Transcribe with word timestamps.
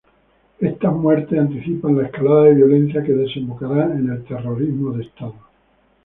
Estas 0.59 0.93
muertes 0.95 1.37
anticipan 1.37 1.95
la 1.95 2.07
escalada 2.07 2.45
de 2.45 2.55
violencia 2.55 3.03
que 3.03 3.13
desembocará 3.13 3.83
en 3.85 4.09
el 4.09 4.23
Terrorismo 4.25 4.93
de 4.93 5.03
Estado. 5.03 5.35